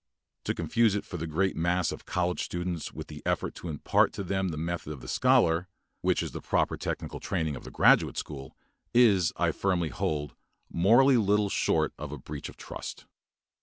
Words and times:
To 0.45 0.55
confuse 0.55 0.95
it 0.95 1.05
for 1.05 1.17
the 1.17 1.27
great 1.27 1.55
mass 1.55 1.91
of 1.91 2.07
college 2.07 2.43
students 2.43 2.91
with 2.91 3.05
the 3.05 3.21
effort 3.23 3.53
to 3.53 3.69
impart 3.69 4.13
to 4.13 4.23
them 4.23 4.47
the 4.47 4.57
method 4.57 4.91
of 4.93 4.99
the 5.01 5.07
scholar, 5.07 5.67
which 6.01 6.23
is 6.23 6.31
the 6.31 6.41
proper 6.41 6.75
technical 6.75 7.19
training 7.19 7.55
of 7.55 7.65
the 7.65 7.69
graduate 7.69 8.17
school, 8.17 8.57
is, 8.95 9.31
I 9.37 9.51
firmly 9.51 9.89
hold, 9.89 10.33
morally 10.71 11.17
little 11.17 11.49
short 11.49 11.93
of 11.99 12.11
a 12.11 12.17
breach 12.17 12.49
of 12.49 12.57
trust. 12.57 13.05